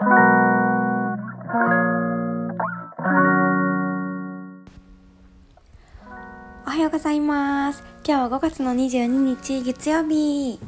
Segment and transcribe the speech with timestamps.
[6.70, 7.82] はようございます。
[8.06, 10.60] 今日は5月の22日月曜日。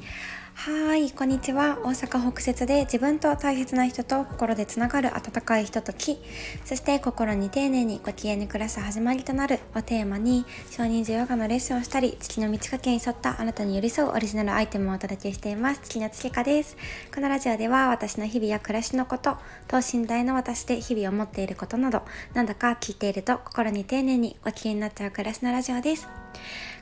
[0.62, 1.78] はいこんにちは。
[1.84, 6.18] 大阪北節で自分と大切な人と心でつながる温かいひととき。
[6.66, 15.80] そして心に丁寧にご機嫌に暮らす始まりとなるをテーマに少人数ヨガのレッスンをしたり月の満ち欠けに沿ったあなたに寄り添うオリジナルアイテムをお届けしています。
[15.80, 16.76] 月のつけかです。
[17.14, 22.02] このラジオでは私の日々や暮らしのこと等身大の私で日々思っていることなど
[22.34, 26.06] なんだか聞いていると心に丁寧にご機嫌になっちゃう暮らしのラジオです。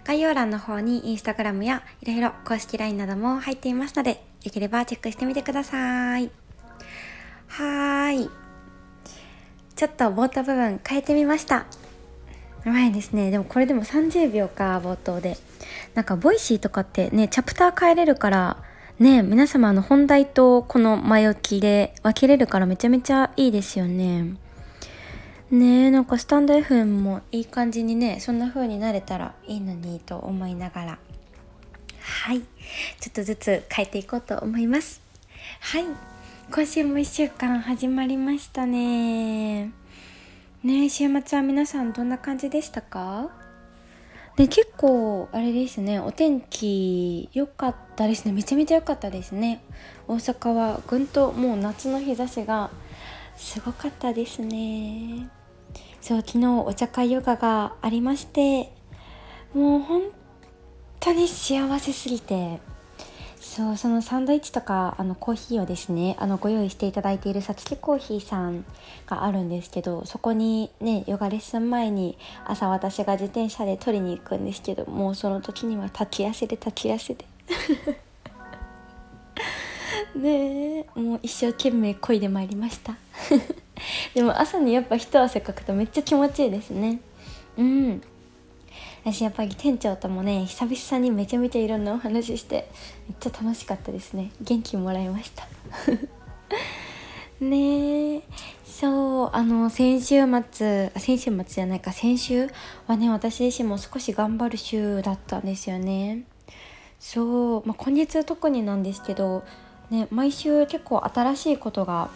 [0.09, 6.31] 概要欄の方にインスタグラムやいろいろ公式 LINE なども入っていますので、よければチェックしてみてください。
[7.49, 8.31] はーい。
[9.77, 11.67] ちょっと冒頭部分変えてみました。
[12.65, 13.31] 前ですね。
[13.31, 15.37] でもこれでも30秒か、冒頭で。
[15.95, 18.57] なんか、 Voicy とかってね、チャプター変えれるから、
[18.99, 24.37] ね、皆様の本題とこの前置きで分けれるからめちゃめちゃいいですよね。
[25.51, 30.99] ねえなんかスタンド FM もいい感じにねそんな風になれたらいいのにと思いながら。
[32.01, 32.41] はい。
[33.01, 35.01] ちょっとずつ変えていこうと思います。
[35.61, 35.85] はい。
[36.51, 39.73] 今週も1週間始まりましたね。
[40.63, 43.31] ね週末は皆さんどんな感じでしたか？
[44.37, 45.99] で結構あれですね。
[45.99, 48.33] お天気良かったですね。
[48.33, 49.63] めちゃめちゃ良かったですね。
[50.07, 52.71] 大阪はぐんともう夏の日差しが
[53.37, 55.29] すごかったですね。
[56.09, 58.73] そう昨日お茶会ヨガがありまして
[59.53, 60.05] もう本
[61.01, 62.61] 当に幸せすぎて
[63.39, 68.65] そうそのサンドイッチとかあのコーヒーをですねあのご用意していただいているさつきコーヒーさん
[69.07, 77.27] があるんですけどそこにねヨガレッスン前に朝私が自転車で取りに行くんですけどもうその時には立ち汗で立ち汗で。
[80.17, 82.97] ねえもう一生懸命漕いでまいりました。
[84.15, 87.01] でも朝にやっぱ一汗かくとめっちゃ気持ちいいですね。
[87.57, 88.03] うん。
[89.05, 92.69] 私やっぱり店長ともね久々にめちゃめちゃいろんなお話して
[93.09, 94.31] めっちゃ楽しかったですね。
[94.41, 95.47] 元気もらいました。
[97.45, 98.23] ねえ。
[98.65, 101.93] そうあの先週末先週末じゃないか。
[101.93, 102.49] 先週
[102.87, 106.25] はね私自身も少し頑張る週だったんですよね。
[107.01, 109.45] そう、まあ、今月特になんですけど
[109.91, 112.11] ね毎週結構新しいことが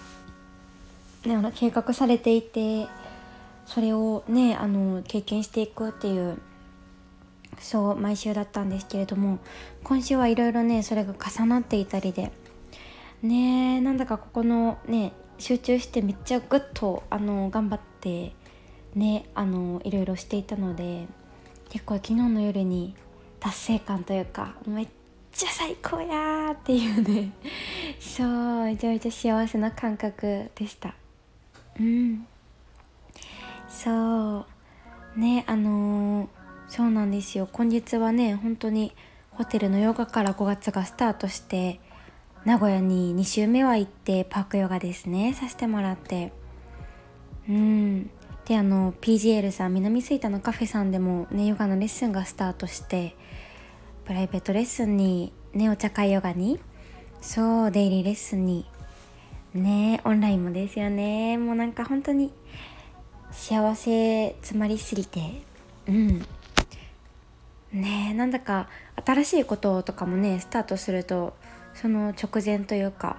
[1.24, 2.86] ね、あの計画されていて
[3.66, 6.38] それをねあの経験していくっていう
[7.60, 9.38] そう毎週だったんですけれども
[9.84, 12.32] 今週はいろいろねそれが重なっていたりで
[13.22, 18.34] ねなんだかここのね集中してめっちゃグッとあの頑張って
[18.94, 21.06] ねあのいろいろしていたので
[21.68, 22.94] 結構昨日の夜に
[23.40, 24.88] 達成感というかめっ
[25.32, 27.32] ちゃ最高やーっていうね
[28.00, 30.94] そうめちゃめちゃ幸せな感覚でした。
[31.78, 32.26] うん。
[33.68, 34.46] そ
[35.16, 35.18] う。
[35.18, 36.28] ねあのー、
[36.68, 37.48] そうなんですよ。
[37.52, 38.94] 今月はね本当に
[39.30, 41.80] ホテルのヨガから5月がスタートして
[42.44, 45.34] 名古屋に2週目は行ってパークヨガですね。
[45.34, 46.32] させてもらって。
[47.48, 48.10] うん。
[48.46, 53.14] であの PGL さん南吹田のカフェさんでもねヨガのレッスンがスタートして
[54.04, 56.58] プライベートレッスンにねお茶会ヨガに
[57.20, 58.66] そうデイリーレッスンに
[59.54, 61.38] ねオンラインもですよね。
[61.38, 62.32] もうなんか本当に
[63.30, 65.42] 幸せ詰まりすぎて。
[65.88, 66.24] うん。
[67.72, 68.68] ねなんだか
[69.04, 71.34] 新しいこととかもねスタートすると
[71.74, 73.16] その直前というか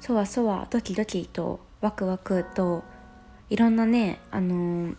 [0.00, 2.84] そわそわドキドキとワクワクと
[3.50, 4.96] いろんなねあのー、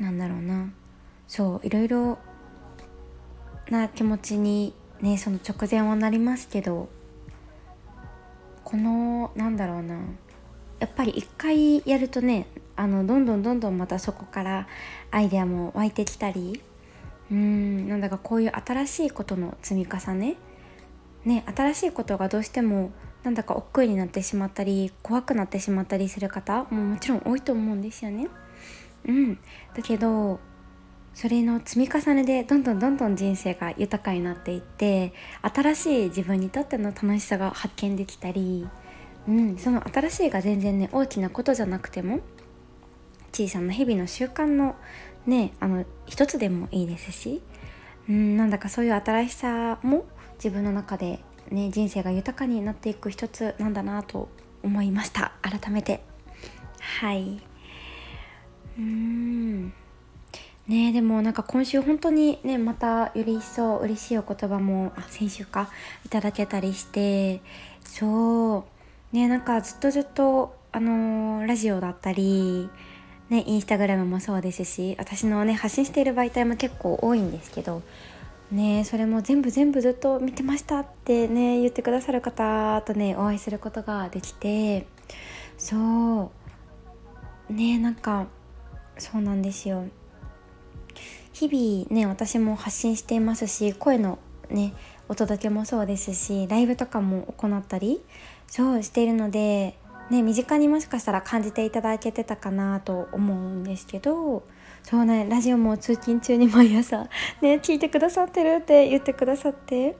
[0.00, 0.70] なんだろうな。
[1.28, 2.18] そういろいろ
[3.68, 6.88] な気持ちにねその直前はなりますけど
[8.66, 9.94] このなんだろうな。
[10.80, 14.66] やっぱり一回やるとねあのどんどんどんどんまたそこから
[15.12, 16.60] アイデアも湧いてきたり。
[17.30, 20.36] うんなんだかこういう新しいことの積み重ね。
[21.24, 22.90] ね新しいことがどうしても
[23.22, 28.26] なんだか億劫になってしまったり怖くなってしまったりする方ももちろん多いと思うんですよね。
[29.06, 29.34] うん、
[29.74, 30.40] だけど
[31.16, 38.68] それの積み重ねでどんどんどんどん人生が豊かになっていって新しい自分にとっての楽しさが発見できたり、
[39.26, 42.20] うん、その新しいが全然ね大きなことじゃなくても
[43.32, 44.76] 小さな日々の習慣の
[45.26, 47.40] ねあの一つでもいいですし、
[48.10, 50.04] うん、なんだかそういう新しさも
[50.34, 51.20] 自分の中で、
[51.50, 54.28] ね、人生が豊かになっていく一つなんだなと
[54.62, 55.32] 思いました。
[55.40, 56.02] 改めて。
[56.78, 57.40] はい。
[58.78, 59.72] うん。
[60.68, 65.68] ねでもなんか今週本当にねまたより一層嬉しいお言葉もあ先週か
[66.04, 67.40] いただけたりして
[67.84, 68.66] そ
[69.12, 69.16] う。
[69.16, 72.68] ねなんかずっとずっとあのー、ラジオだったり
[73.30, 77.82] ねインスタグラムもそうですし私のね発信している媒体も結構多いんですけど
[78.50, 84.86] ねそれも全部全部ずっと見てましたってね言ってくださる方とねお会いすることができて
[85.56, 86.30] そ
[87.48, 87.52] う。
[87.52, 88.26] ねなんか
[88.98, 89.84] そうなんですよ。
[91.38, 94.18] 日々ね私も発信していますし声の
[94.48, 94.72] ね
[95.06, 98.00] お届けもそうですしライブとかも行ったり
[98.46, 99.76] そうしているので
[100.08, 104.44] ね身近にもしかしたら感じていただけてたかなと思うんですけど
[104.82, 107.06] そうねラジオも通勤中に毎朝
[107.42, 109.98] ね聞いてくださってるって言ってくださって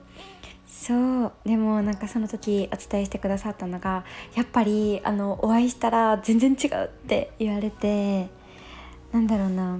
[0.65, 8.27] そうでもなんかその時お伝えしてくださったのがやっぱりあのお会いしたら全然違うって言われて
[9.11, 9.77] なんだろうな。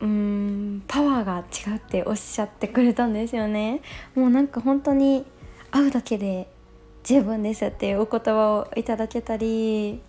[0.00, 3.80] うーんパワーが違うっておっしゃってくれたんですよね
[4.14, 5.24] もうなんか本当に
[5.70, 6.48] 会うだけで
[7.04, 10.00] 十分ですっていうお言葉をいただけたり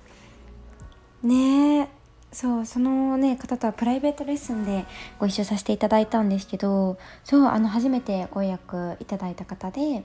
[1.23, 1.89] ね
[2.31, 4.85] そうそのね方とはプライベートレッスンで
[5.19, 10.03] ご一緒させていただいたんですけどそうあの初めてご予約いただいた方で。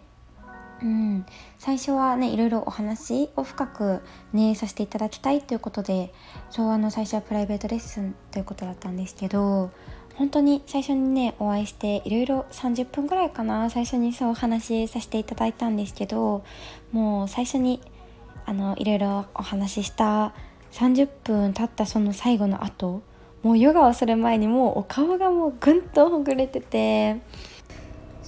[0.83, 1.27] うん、
[1.59, 4.01] 最初はねいろいろお話を深く
[4.33, 6.13] ねさせていただきたいということで
[6.51, 9.71] そうあの最初はプライベートレッスンということだったんですけど
[10.17, 16.45] 本当に最初にねお会いしていろいろ30分ぐらいかな最初にそうお話しさせていただいたんですけど
[16.93, 17.81] もう最初に
[18.47, 20.35] あのいろいろお話しした
[20.73, 23.03] 30分経ったその最後の後
[23.43, 27.21] もうヨガをする前にもうお顔がもうぐんとほぐれてて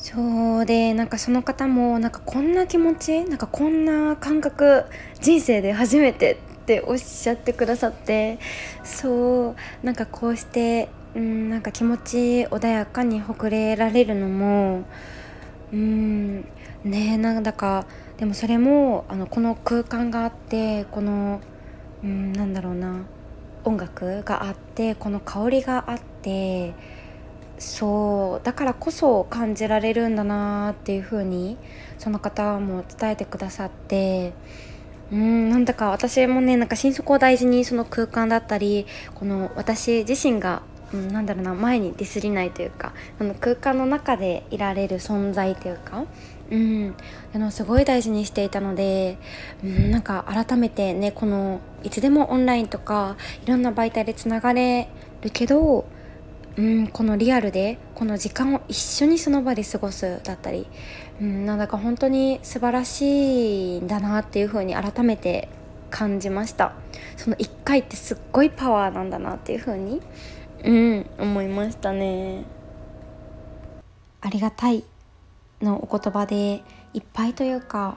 [0.03, 4.85] そうでなんかその方もなんかこんな気持ちなんかこんな感覚
[5.21, 8.41] 人生で初めてっておっしゃってくださって
[8.83, 12.17] そうなんかこうしてうんなんか気持ち
[12.47, 14.83] 穏やかにほぐれられるのも
[15.73, 16.41] うん
[16.83, 21.41] ねなんだかでもそれもあのこの空間があってこの
[22.03, 23.05] うんなんだろうな
[23.63, 26.75] 音楽があってこの香りがあって
[27.59, 31.57] そうだからこそ感じられるんだなっていう風に
[31.99, 34.33] その方も伝えてくださって
[35.13, 40.63] うんなんだか私もねなんか心底を大事にその空間だったりこの私自身が
[40.93, 46.05] うん、なんだろうな前にディスりないというかあの空間の中でいられる存在というか、
[46.51, 46.95] うん、
[47.35, 49.17] あのすごい大事にしていたので、
[49.65, 54.89] うん、なんか改めてねこのいつでもオンラインとかいろんな媒体でつながれ
[55.23, 55.87] るけど、
[56.57, 60.67] うん、このリアルでこの時間を一緒にその場で過ごすだったり、
[61.21, 65.49] うん、なんだか本当に素晴らしいんだなっていうふうに改めて
[65.91, 66.73] 感じました。
[67.17, 70.01] その1回ってすっごいパワーなんだなっていうふうに
[70.65, 72.45] うん思いましたね。
[74.21, 74.85] ありがたい
[75.61, 76.63] のお言葉で
[76.95, 77.97] いっぱいというか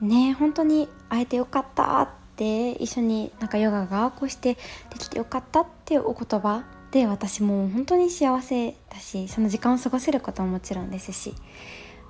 [0.00, 4.54] ね本当に会えてよかったって一緒になんかヨガがこうして
[4.90, 6.64] できてよかったっていうお言葉
[6.96, 11.34] で私も本当に幸せだしその時間を過ごせることはもちろんですし。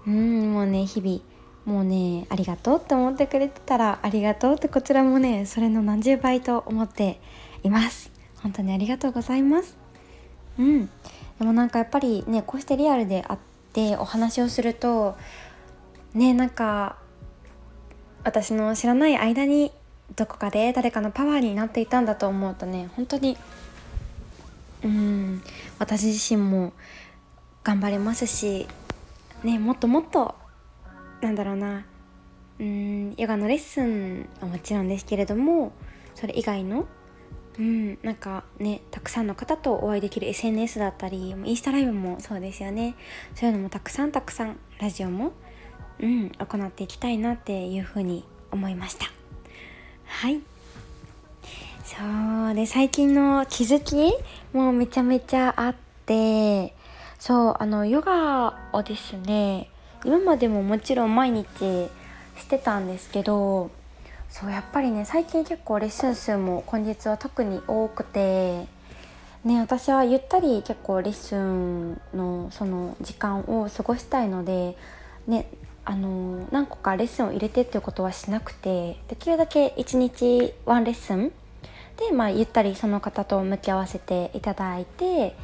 [0.07, 1.21] うんもうね日々
[1.65, 7.21] もうねありがとうって思ってくれてたらありがとうってこちらもねそれの何十倍と思って
[7.65, 8.13] います。
[8.41, 9.77] 本当にありがとうございます。
[10.57, 10.87] うん。
[10.87, 13.41] でもなんかやっぱりねこうしてリアルで会っ
[13.73, 15.17] てお話をすると
[16.15, 16.97] ねなんか
[18.23, 19.73] 私の知らない間に
[20.15, 23.37] どこかで誰かのパワーになっていたんだと思うとね本当に
[24.83, 25.43] うん。
[25.79, 26.73] 私自身も
[27.65, 28.67] 頑張れますし
[29.43, 30.35] ねもっともっと
[31.21, 31.85] なんだろうな。
[32.59, 35.73] うんヨガのレッスンはもちろんですけれども
[36.15, 36.87] それ以外の
[37.59, 42.95] うん、なんかねたくさんの方とお会いできる SNS だったりインスタライブもそうですよね。
[43.35, 45.33] そういうのもたくさんたくさんラジオも、
[45.99, 49.07] うん、行っていきたいなっていうふうに思いました。
[50.05, 50.43] はい。
[51.87, 54.13] そうで最近の気づき
[54.53, 55.75] もめちゃめちゃあっ
[56.05, 56.75] て
[57.21, 59.71] そうあのヨガをですね
[60.05, 61.47] 今までももちろん毎日
[62.37, 63.71] してたんですけど
[64.29, 68.67] そうやっぱりね最近結構レッスン数も今月は特に多くて
[69.45, 74.77] ね私はゆったり結構レッスンのその時間を過ごしたいので
[75.29, 75.49] ね
[75.85, 81.33] あの何個かレッスンを入れてっていうことはしなくてできるだけ1日ワンレッスン
[81.97, 85.37] で、まあ、ゆったりその方と向き合わせていただいて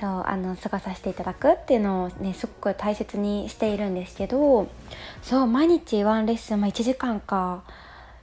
[0.00, 4.68] そうあの過ごさせていただくっていうのをねすごく大切にしているんですけど
[5.22, 7.62] そう毎日ワンレッスン、まあ、1時間か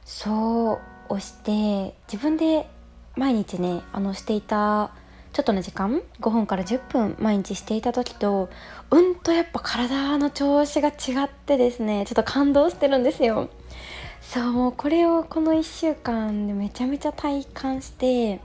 [0.03, 0.79] そ
[1.09, 2.67] うをして自分で
[3.15, 4.91] 毎日ねあのしていた
[5.33, 8.49] ちょっとの時間5分から10分毎日していた時と
[8.89, 13.49] うんとやっぱ体の調子が違ってですねちょっと感動してるんですよ。
[14.31, 18.39] そうもうこれをこの1週間でめちゃめちゃ体感して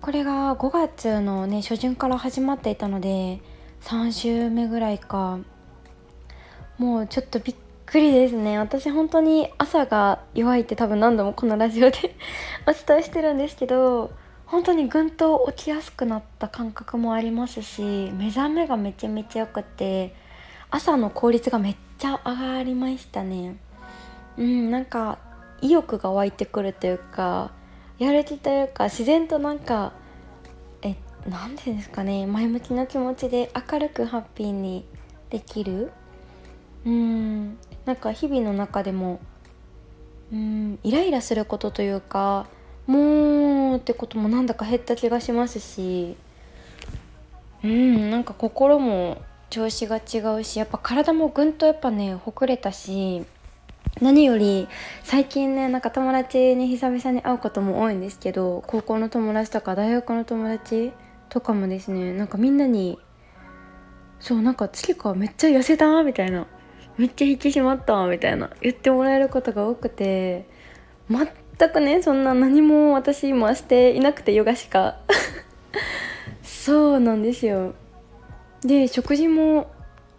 [0.00, 3.42] これが5月のね初旬から始まっていたので
[3.82, 5.40] 3週目ぐらいか。
[6.78, 8.58] もうちょっとびっくりですね。
[8.58, 12.16] 私本当に朝が弱いって多分何度もこのラジオで
[12.66, 14.10] お伝えしてるんですけど
[14.46, 17.82] 本当にぐんと起きやすくなった感覚もありますし
[18.14, 20.14] 目覚めがめちゃめちゃ良くて
[20.70, 23.58] 朝の効率がめっちゃ上がりましたね。
[24.38, 25.18] うんなんか
[25.60, 27.50] 意欲が湧いてくるというか
[27.98, 29.92] やる気というか自然となんか
[30.82, 30.94] え
[31.28, 34.84] なんていうんですかね前向きな気持ちで明るくハッピーに
[35.30, 35.90] できる。
[36.86, 39.18] うんなんか日々の中でも
[40.32, 42.46] うんイライラすることというか
[42.86, 46.16] もうってこともなんだか減った気がしますし
[47.64, 53.24] うんなんか心も調子が違うしやっぱ体もぐんとやっぱねほくれたし
[54.00, 54.68] 何より
[55.02, 60.92] 最近ねなんか友達に久々に会うことも多いんですけど高校の友達とか大学の友達
[61.28, 62.98] とかもですねなんかみんなに
[64.20, 66.46] そうなんか月かめっちゃ痩せたみたいな
[66.96, 70.48] めっちゃ引き締まったみたいな言ってもらえることが多くて
[71.08, 74.98] 全くねそんな何も私今していなくてヨガしか。
[76.42, 77.74] そうなんですよ。
[78.62, 79.70] で食事も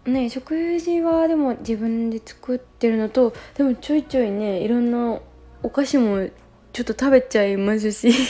[0.06, 5.20] ね食事はでも自分で作ってるのとでもちょいちょいねいろんな
[5.62, 6.28] お菓子も
[6.72, 8.10] ちょっと食べちゃいますし。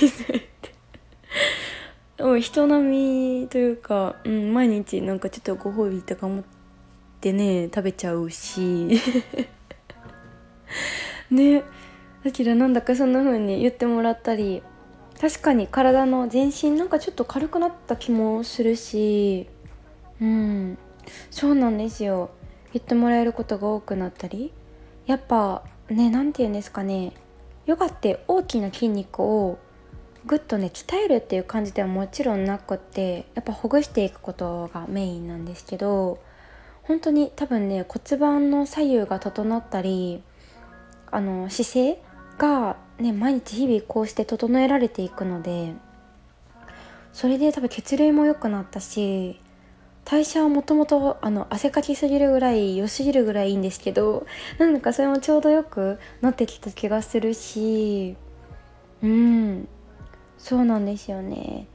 [2.39, 6.45] 人並みというか、うん、毎日なんかちょっとご褒美とか持っ
[7.19, 8.61] てね食べちゃうし。
[11.31, 11.63] ね。
[12.23, 14.63] だけどなんだかそんな風に言ってもらったり
[15.19, 19.47] 確かに体の全身なんかちょっと軽くなった気もするし。
[20.21, 20.79] うん。
[21.31, 22.31] そうなんですよ。
[22.73, 24.53] 言ってもらえることが多くなったり。
[25.07, 27.13] やっぱね何て言うんですかね。
[27.67, 29.59] ヨガって大きな筋肉を
[30.27, 36.19] ぐっとね鍛えるっていう感じではもちろんなくってやっぱほぐしていくことがメインなんですけど
[36.83, 40.23] 本当に多分ね骨盤の左右が整ったり
[41.11, 42.03] あの姿勢
[42.39, 45.75] が、ね、毎日日々こうして整えられていくので
[47.13, 49.41] それで多分血流も良くなったし
[50.05, 54.27] 代謝はもともとあの汗かきすぎるぐらい良すぎるぐらいいいんですけど
[54.59, 58.17] なんかそれもちょうどよくなってきた気がするし
[59.03, 59.69] うん
[60.39, 61.67] そうなんですよね。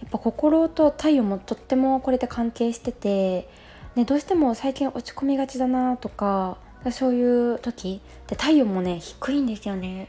[0.00, 3.48] やっぱ心と太陽もとってもこれで関係してて、
[3.94, 6.58] ね、どうしても最近落ち込みがちだなとか
[6.90, 10.08] そういう時で体温もね低いんですよね。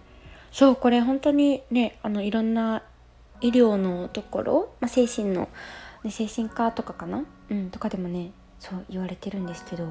[0.51, 2.83] そうこれ本当にねあのいろんな
[3.41, 5.49] 医療のところ、まあ、精神の、
[6.03, 9.87] ね、精神科とかかな、うん、とかでもねそう言われてるんですけど。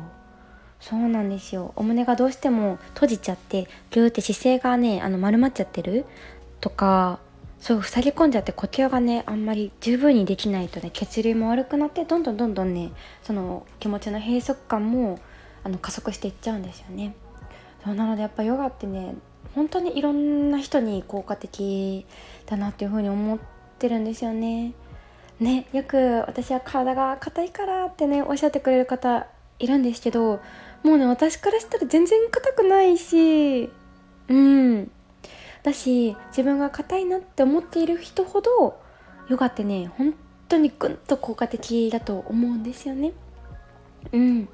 [0.81, 1.73] そうなんですよ。
[1.77, 6.05] お胸がどうしても閉じちゃってギューって姿勢がねあの丸まっちゃってる？
[6.61, 7.21] とか
[7.61, 12.91] そう塞ぎ込んじゃって呼吸がねあんまり十分にできないとね血流も悪くなってどんどんどんどんね
[13.23, 15.21] その気持ちの閉塞感も
[15.63, 17.15] あの加速していっちゃうんですよね。
[17.85, 19.15] そうなのでやっぱヨガってね
[19.55, 22.05] 本当にいろんな人に効果的
[22.47, 23.39] だなっていうふうに思っ
[23.79, 24.73] てるんですよね
[25.43, 25.97] ねよく
[26.27, 29.27] 私は体が硬いからってねおっしゃってくれる方
[29.59, 30.41] いるんですけど
[30.83, 33.71] もうね私からしたら全然硬くないし
[34.29, 34.91] うん。
[35.63, 38.81] だし自分が硬いなって思っている人ほど
[39.29, 40.15] ヨガってね本
[40.49, 43.13] 当にぐんと効果的だと思うんですよね。
[44.13, 44.49] うん。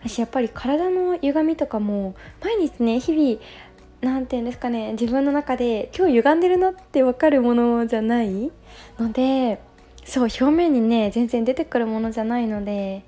[0.00, 3.40] 私やっぱり体の歪みとかも毎日ね日々
[4.00, 8.50] 何て言うんですかね自分の中で今日歪んでるなって分かるものじゃない
[8.98, 9.60] ので
[10.04, 13.04] そう表面にね全然出てくるものじゃないので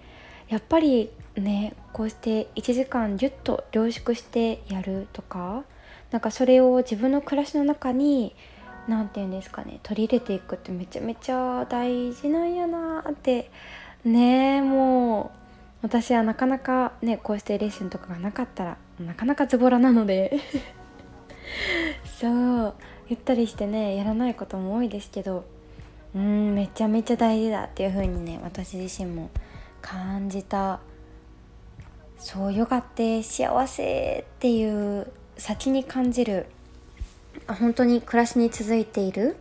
[0.48, 5.64] やっぱりねこうして1時間ギュッと凝縮してやるとか
[6.10, 8.34] なんかそれを自分の暮らしの中に
[8.88, 13.50] 何て言うんですかね取り入れていくってめちゃめちゃ大事なんやなって
[14.04, 15.38] ねもう
[15.82, 20.38] 私はなかなかねこうしてレッスンとかがなかったらなかなかズボラなので。
[22.20, 22.28] そ
[22.68, 22.74] う
[23.08, 25.44] ゆったりしてねやらないことも多いですけど
[26.16, 29.30] うんめちゃめちゃ大事だっていう風にね私自身も
[29.82, 30.80] 感じた。
[32.18, 36.46] そうヨガって幸せっていう先に感じる
[37.46, 39.36] 本当に暮らしに続いている、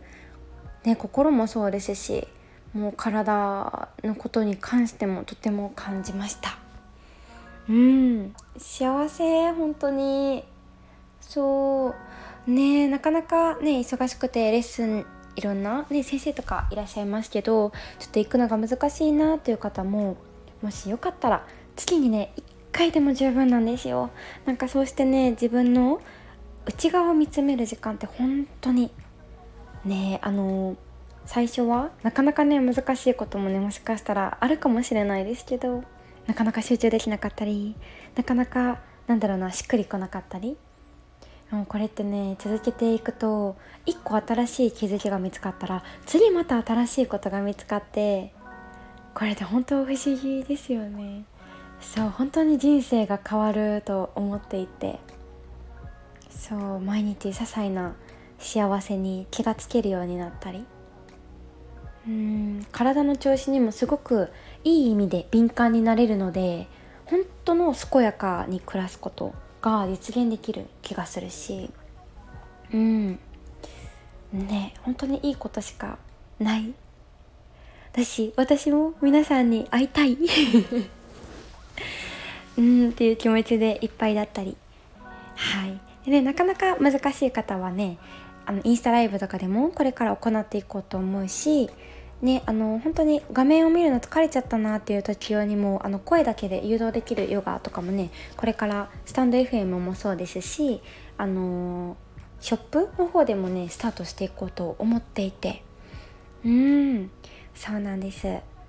[0.84, 2.28] ね、心もそうですし
[2.74, 6.58] もう体のことに関してもとても感じました。
[7.70, 10.44] うん幸せ本当に。
[11.22, 11.94] そ
[12.46, 15.06] うねなかなかね忙しくてレッスン
[15.36, 20.16] いろんな、ね、先生とかいらっしゃいますけどちょっと行くのが難しいなという方も
[20.62, 24.10] もしよかったら月にね1回でも十分なんですよ。
[24.44, 26.00] なんかそうしてね自分の
[26.66, 28.90] 内側を見つめる時間って本当に
[29.84, 30.76] ねあの
[31.26, 35.84] 最初はなかなかね難しいこともねもしかしたらあるかもしれないですけど
[36.26, 37.76] なかなか集中できなかったり
[38.16, 40.56] なかなかなんだろうなしっくりこなかったり
[41.50, 48.32] もうこれってね続けていくと一個新しい気づきが見つかったら次また新しいことが見つかって
[49.14, 51.24] これって本当不思議ですよね。
[51.80, 54.98] そう本当に人生が変わると思っていて
[56.30, 57.94] そう毎日些細な
[58.38, 60.64] 幸せに気がつけるようになったり
[62.06, 64.30] うん体の調子にもすごく
[64.64, 66.66] いい意味で敏感になれるので
[67.06, 69.34] 本当の健やかに暮らすこと
[69.66, 71.70] が実現できる気がするし。
[72.72, 73.18] うん。
[74.32, 75.98] ね本当にいいことしか
[76.38, 76.72] ない。
[77.92, 80.16] だし私も皆さんに会いたい。
[82.56, 84.56] うんっていう気持ちでいっぱいだったり。
[85.34, 85.80] はい。
[86.04, 87.98] で、ね、なかなか難しい方はね
[88.46, 91.68] あのインスタライブとかでもこれから行っていこうと思うし
[92.22, 100.80] ね、あの本当に画面を見るの疲れちゃったなっていう時用にもあの声だけで誘導できるヨガとかもねこれからスタンド FM もそうですし
[101.18, 101.96] あの
[102.40, 105.62] ショップの方でもねスタートしていこうと思っていて。
[106.44, 107.10] うん
[107.54, 108.26] そうなんです。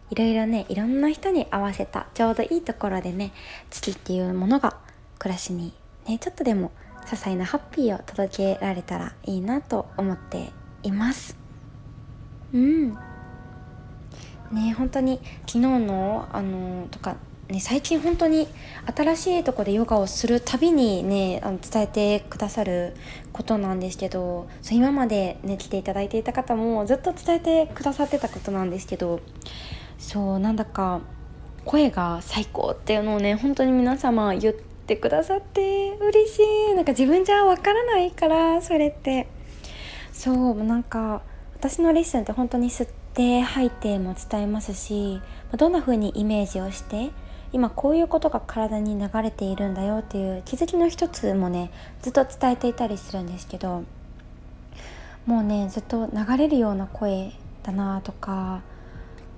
[0.09, 3.33] いろいろねいろんな人に合わせたちょうどいいところでね
[3.69, 4.77] 月っていうものが
[5.19, 5.73] 暮らしに
[6.07, 6.71] ねちょっとでも
[7.05, 10.51] 些細なハッピーを届けられたらいいなと思って
[10.83, 11.37] います。
[12.53, 12.97] うん。
[14.51, 17.17] ね本当に昨日のあのとか
[17.49, 18.45] ね、最近本当に
[18.93, 22.93] 新しいとこでヨガをするたびにねあの伝えてくださる
[23.31, 29.21] ことなんですけどそう今までね来ていただいていた方もずっと伝えてくださってたことなんですけど
[29.97, 30.99] そうなんだか
[31.63, 36.75] 声が最高っていうのをね本当に皆様言ってくださって嬉しい。
[36.75, 39.27] なんか自分じゃわからないからそれって。
[40.11, 41.21] そうなんか
[41.55, 45.19] 私のレッスンって本当に吸ってで背景も伝えますし
[45.57, 47.09] どんな風にイメージをして
[47.51, 51.71] 今こういうことが体に流れているんだよっていう気づきの一つもね
[52.03, 53.85] ずっと伝えていたりするんですけど
[55.25, 57.31] もうねずっと流れるような声
[57.63, 58.61] だなとか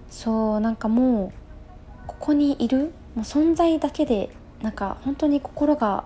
[0.09, 4.29] そうなんかもうここにいるもう存在だけで
[4.61, 6.03] なんか本当に心が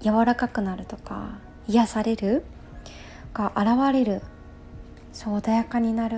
[0.00, 1.36] 柔らかくなるとか
[1.68, 2.42] 癒される
[3.34, 4.22] が現れる
[5.12, 6.16] そう穏やかになる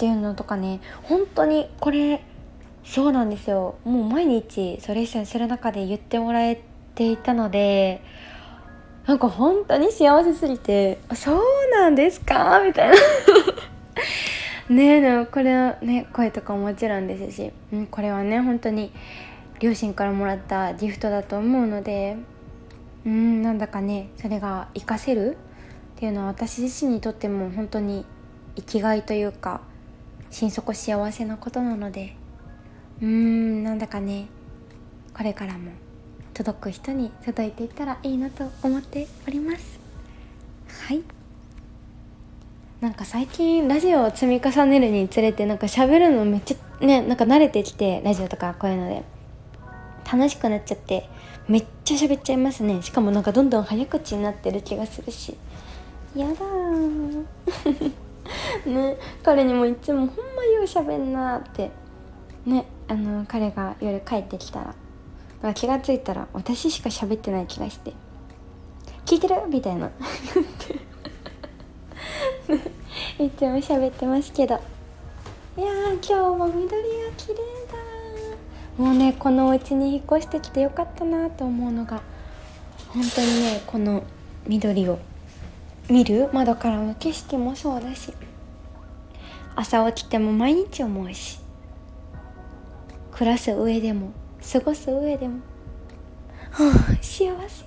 [0.00, 2.24] っていうのとかね本当にこれ
[2.84, 8.02] そうなんですよもう毎日それ一緒にする中で言ってもらえていたので
[9.06, 12.96] なんか本当に幸せすぎて「そうなんですか?」みたいな
[14.74, 18.92] ねでもこれはね声とかももちろんですし、うん、これはね本当に
[19.58, 22.16] 両親からもらったギフトだと思うので
[23.04, 25.36] うんなんだかねそれが活かせる
[25.96, 28.06] っていうのは私自身にとっても本当に
[28.56, 29.60] 生きがいというか
[30.30, 32.14] 心底幸せなことなので。
[33.00, 34.26] うーんなんだかね。
[35.16, 35.70] これからも
[36.34, 39.80] 届く人に届いていったらいいなと思っております。
[40.88, 41.02] はい。
[42.80, 49.02] なんか最近ラジオを積み重ねるにつれてなんか喋るのめっちゃねなんか慣れてきてラジオとかこういうので。
[50.10, 51.08] 楽しくなっちゃって
[51.46, 52.82] めっちゃ喋っちゃいますね。
[52.82, 55.36] しかもなんかどんどん早口になってる気がするし。
[56.16, 57.92] やだー。
[58.66, 61.70] ね彼にもいつもほんまようしゃべんなって。
[62.46, 64.74] ねあの彼が夜帰ってきたら
[65.42, 67.92] ら気が付いたら私しか喋ってない気がして
[69.04, 69.90] 「聞いてる?」みたいな。
[73.18, 74.58] いつも喋ってますけど。
[75.56, 76.78] いや今日も緑が
[77.16, 77.34] 綺麗
[77.70, 82.00] だもうねこのお家に引っ越してきてよかったなと思うのが
[82.88, 84.02] 本当にねこの
[84.46, 84.98] 緑を。
[85.90, 88.12] 見る窓からの景色もそうだし
[89.56, 91.40] 朝起きても毎日思うし
[93.10, 94.12] 暮らす上でも
[94.52, 95.40] 過ごす上でも
[96.52, 97.64] はあ幸せ。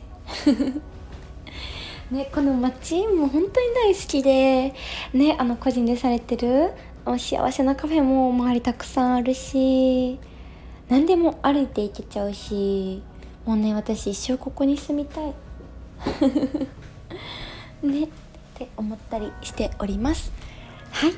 [2.11, 4.73] ねこの街も本当に大好きで
[5.13, 6.71] ねあの個人でされてる
[7.17, 10.19] 幸せなカフェも周りたくさんあるし
[10.89, 13.01] 何でも歩いて行けちゃうし
[13.45, 15.33] もうね私一生ここに住みたい。
[17.83, 18.07] ねっ
[18.55, 20.31] て思ったりしております。
[20.91, 21.13] はい。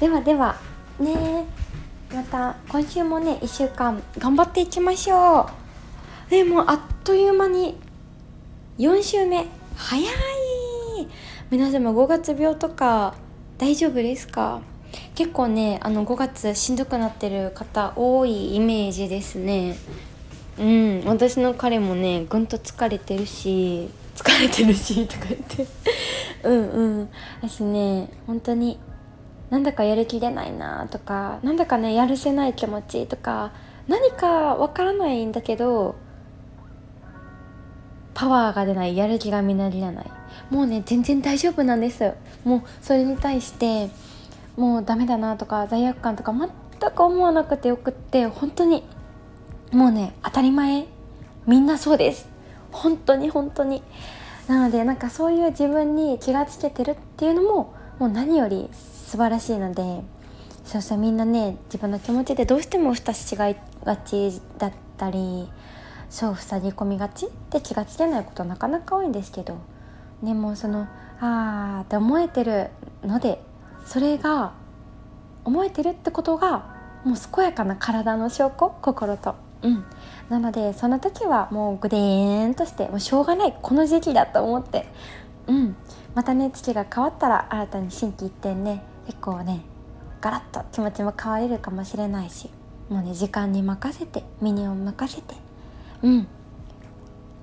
[0.00, 0.56] ではでは
[0.98, 1.44] ね
[2.12, 5.48] また今週もね1週間頑張っていきましょ
[6.28, 6.30] う。
[6.30, 7.76] でもあっという間に
[8.78, 9.46] 4週目。
[9.76, 10.06] 早い。
[11.50, 13.14] 皆様5月病とか
[13.58, 14.60] 大丈夫ですか？
[15.14, 19.76] 結構ねあの5月しんどくなってる方多いイメージですね。
[20.58, 21.02] うん。
[21.06, 23.88] 私の彼もねぐんと疲れてるし。
[24.14, 25.66] 疲れてるしとか言って。
[26.42, 27.08] うんうん。
[27.42, 28.78] 私ね本当に
[29.50, 33.52] なんだかやる気出ないなとかなんだかねやるせない気持ちとか
[33.88, 35.96] 何かわからないんだけど
[38.14, 40.10] パワーが出ないやる気がみなぎらない。
[40.50, 42.12] もうね全然大丈夫なんです。
[42.44, 43.90] もうそれに対して
[44.56, 48.84] もうダメだなとか罪悪感とか全く思わなくてよくって本当に
[49.72, 50.86] もうね当たり前。
[51.46, 52.33] みんなそうです。
[52.74, 53.82] 本当に本当に
[54.48, 60.02] なのでなんかそういう自分に気がつけてるっていうのももう何より素晴らしいので
[60.64, 63.54] そうそうみんなね自分の気持ちでどうしても蓋しが
[63.96, 65.48] ちだったり
[66.10, 69.58] そう塞ぎ込みがちって気がつけないことなかなか多いんですけど
[70.22, 70.88] ねもうその
[71.20, 72.70] あーって思えてる
[73.02, 73.40] ので
[73.86, 74.52] それが
[75.44, 79.43] 思えてるってことがもう健やかな体の証拠心と。
[79.64, 79.84] うん、
[80.28, 84.86] なのでその時はもうグデーンとしてもうしょうがないこの時期だと思って、
[85.46, 85.76] うん、
[86.14, 89.64] またね月が変わったら新たに心機一転ね結構ね
[90.20, 92.50] ガラッと気持ちも変われるかもしれないし
[92.90, 95.34] もうね時間に任せて身にを任せて
[96.02, 96.26] うん。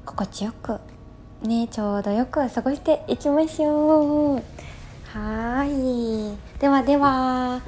[0.06, 0.80] 心地よく
[1.44, 4.44] ねちょうどよく過ごしていきましょう。
[5.18, 6.60] はい。
[6.60, 7.62] ではでは。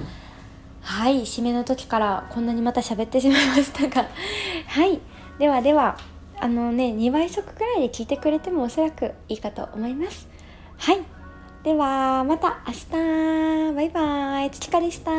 [0.83, 4.07] はい締めの時からこんなにまた喋ってしまいましたが。
[4.67, 4.99] はい
[5.39, 5.97] ではでは
[6.39, 10.27] あのね2倍速くらいで聞いてくれてもおそらくいいかと思います。
[10.77, 11.01] はい
[11.63, 13.73] ではまた明日。
[13.73, 14.51] バイバイ。
[14.51, 15.11] 月かでした。